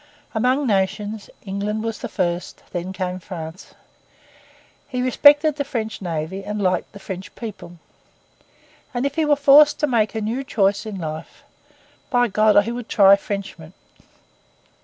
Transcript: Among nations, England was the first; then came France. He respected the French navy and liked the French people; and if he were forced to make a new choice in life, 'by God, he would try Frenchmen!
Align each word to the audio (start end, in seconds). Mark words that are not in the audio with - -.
Among 0.33 0.65
nations, 0.65 1.29
England 1.43 1.83
was 1.83 1.99
the 1.99 2.09
first; 2.09 2.63
then 2.71 2.91
came 2.91 3.19
France. 3.19 3.75
He 4.89 4.99
respected 5.03 5.57
the 5.57 5.63
French 5.63 6.01
navy 6.01 6.43
and 6.43 6.59
liked 6.59 6.91
the 6.93 6.99
French 6.99 7.35
people; 7.35 7.77
and 8.95 9.05
if 9.05 9.13
he 9.13 9.25
were 9.25 9.35
forced 9.35 9.79
to 9.81 9.85
make 9.85 10.15
a 10.15 10.21
new 10.21 10.43
choice 10.43 10.87
in 10.87 10.97
life, 10.97 11.43
'by 12.09 12.29
God, 12.29 12.63
he 12.63 12.71
would 12.71 12.89
try 12.89 13.15
Frenchmen! 13.15 13.73